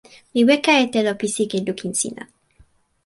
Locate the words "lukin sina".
1.67-2.23